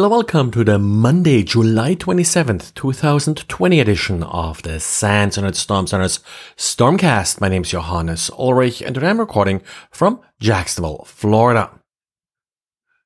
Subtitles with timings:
[0.00, 6.20] Hello, welcome to the Monday, July 27th, 2020 edition of the SANS and Storm Center's
[6.56, 7.38] Stormcast.
[7.38, 9.60] My name is Johannes Ulrich and today I'm recording
[9.90, 11.70] from Jacksonville, Florida.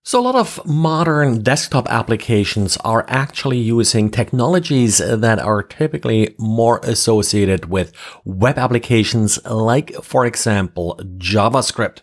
[0.04, 6.78] So a lot of modern desktop applications are actually using technologies that are typically more
[6.84, 7.92] associated with
[8.24, 12.02] web applications like, for example, JavaScript.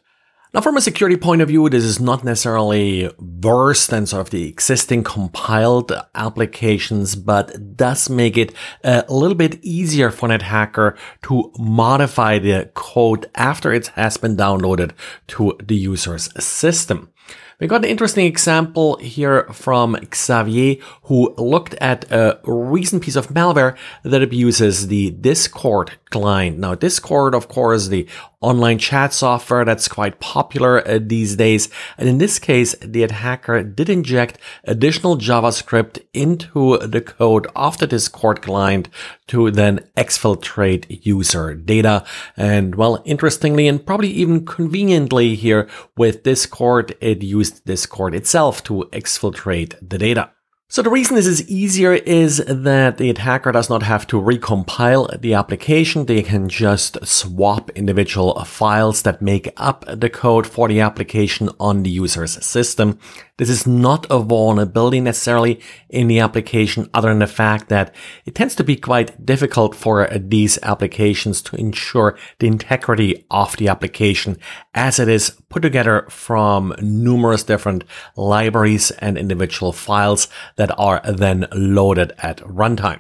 [0.53, 4.31] Now, from a security point of view, this is not necessarily worse than sort of
[4.31, 10.97] the existing compiled applications, but does make it a little bit easier for an attacker
[11.23, 14.91] to modify the code after it has been downloaded
[15.27, 17.13] to the user's system.
[17.59, 23.27] We got an interesting example here from Xavier, who looked at a recent piece of
[23.27, 26.57] malware that abuses the Discord client.
[26.57, 28.07] Now, Discord, of course, the
[28.41, 31.69] online chat software that's quite popular uh, these days.
[31.97, 37.87] And in this case, the attacker did inject additional JavaScript into the code of the
[37.87, 38.89] Discord client
[39.27, 42.03] to then exfiltrate user data.
[42.35, 48.89] And well, interestingly and probably even conveniently here with Discord, it used Discord itself to
[48.91, 50.31] exfiltrate the data.
[50.71, 55.19] So the reason this is easier is that the attacker does not have to recompile
[55.19, 56.05] the application.
[56.05, 61.83] They can just swap individual files that make up the code for the application on
[61.83, 62.99] the user's system.
[63.41, 67.91] This is not a vulnerability necessarily in the application other than the fact that
[68.23, 73.67] it tends to be quite difficult for these applications to ensure the integrity of the
[73.67, 74.37] application
[74.75, 77.83] as it is put together from numerous different
[78.15, 82.99] libraries and individual files that are then loaded at runtime.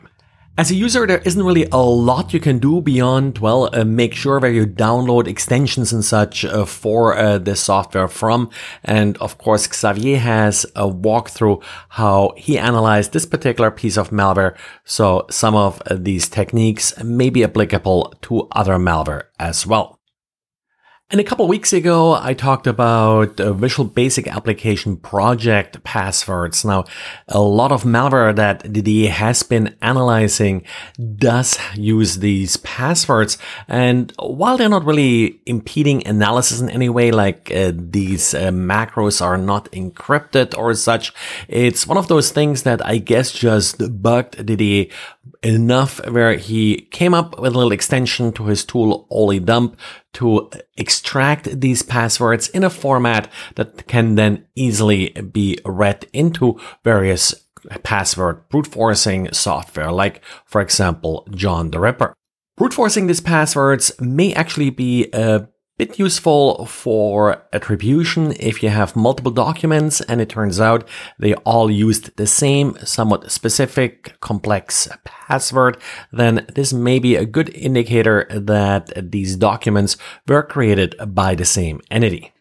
[0.57, 4.13] As a user, there isn't really a lot you can do beyond, well, uh, make
[4.13, 8.49] sure where you download extensions and such uh, for uh, this software from.
[8.83, 14.57] And of course, Xavier has a walkthrough how he analyzed this particular piece of malware.
[14.83, 20.00] So some of uh, these techniques may be applicable to other malware as well.
[21.11, 26.63] And a couple weeks ago, I talked about Visual Basic Application Project passwords.
[26.63, 26.85] Now,
[27.27, 30.63] a lot of malware that Didier has been analyzing
[31.17, 33.37] does use these passwords.
[33.67, 39.21] And while they're not really impeding analysis in any way, like uh, these uh, macros
[39.21, 41.11] are not encrypted or such,
[41.49, 44.85] it's one of those things that I guess just bugged Didier
[45.43, 49.75] enough where he came up with a little extension to his tool oledump
[50.13, 57.33] to extract these passwords in a format that can then easily be read into various
[57.83, 62.13] password brute forcing software, like, for example, John the Ripper.
[62.57, 65.47] Brute forcing these passwords may actually be a
[65.81, 70.87] bit useful for attribution if you have multiple documents and it turns out
[71.17, 75.75] they all used the same somewhat specific complex password,
[76.11, 79.97] then this may be a good indicator that these documents
[80.27, 82.31] were created by the same entity.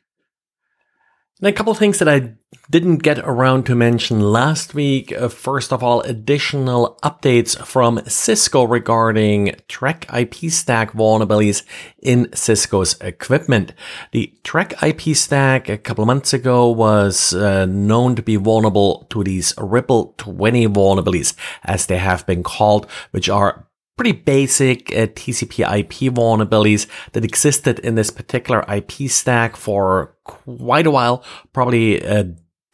[1.40, 2.34] And a couple things that I
[2.70, 5.10] didn't get around to mention last week.
[5.10, 11.62] Uh, first of all, additional updates from Cisco regarding Treck IP stack vulnerabilities
[12.02, 13.72] in Cisco's equipment.
[14.12, 19.24] The Treck IP stack a couple months ago was uh, known to be vulnerable to
[19.24, 21.34] these Ripple 20 vulnerabilities,
[21.64, 27.78] as they have been called, which are pretty basic uh, TCP IP vulnerabilities that existed
[27.80, 32.28] in this particular IP stack for quite a while, probably at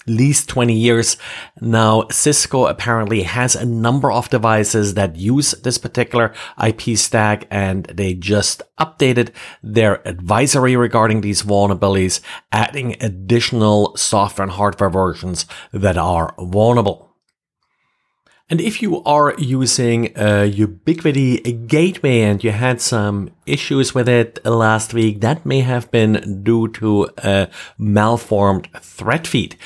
[0.06, 1.16] least 20 years.
[1.60, 6.32] Now, Cisco apparently has a number of devices that use this particular
[6.64, 9.30] IP stack and they just updated
[9.62, 12.20] their advisory regarding these vulnerabilities,
[12.52, 17.05] adding additional software and hardware versions that are vulnerable.
[18.48, 24.44] And if you are using a Ubiquiti gateway and you had some issues with it
[24.44, 29.56] last week, that may have been due to a malformed thread feed.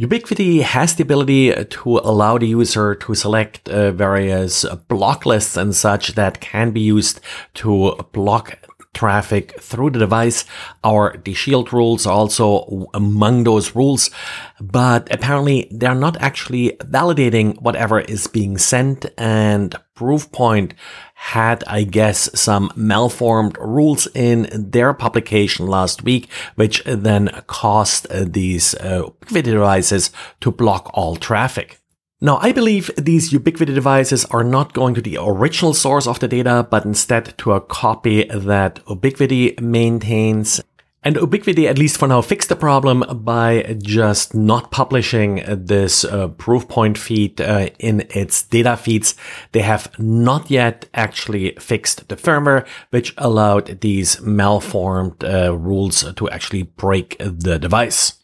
[0.00, 5.74] Ubiquiti has the ability to allow the user to select uh, various block lists and
[5.74, 7.20] such that can be used
[7.54, 8.58] to block
[8.96, 10.46] traffic through the device.
[10.82, 14.10] Our DShield rules are also among those rules,
[14.58, 20.72] but apparently they're not actually validating whatever is being sent and Proofpoint
[21.14, 28.74] had, I guess, some malformed rules in their publication last week, which then caused these
[28.74, 30.10] uh, devices
[30.40, 31.80] to block all traffic.
[32.18, 36.28] Now, I believe these Ubiquiti devices are not going to the original source of the
[36.28, 40.62] data, but instead to a copy that Ubiquiti maintains.
[41.02, 46.28] And Ubiquiti, at least for now, fixed the problem by just not publishing this uh,
[46.28, 49.14] Proofpoint feed uh, in its data feeds.
[49.52, 56.30] They have not yet actually fixed the firmware, which allowed these malformed uh, rules to
[56.30, 58.14] actually break the device.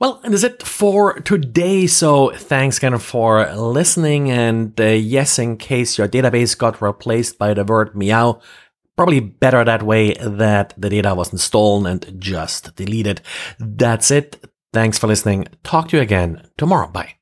[0.00, 1.86] Well, and that's it for today.
[1.86, 4.30] So thanks again for listening.
[4.30, 8.40] And uh, yes, in case your database got replaced by the word meow,
[9.00, 13.22] Probably better that way that the data wasn't stolen and just deleted.
[13.58, 14.44] That's it.
[14.74, 15.48] Thanks for listening.
[15.64, 16.86] Talk to you again tomorrow.
[16.88, 17.19] Bye.